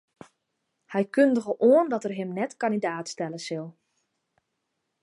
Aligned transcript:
Hy 0.93 1.03
kundige 1.15 1.53
oan 1.69 1.87
dat 1.93 2.05
er 2.07 2.13
him 2.19 2.31
net 2.39 2.53
kandidaat 2.63 3.07
stelle 3.13 3.39
sil. 3.47 3.67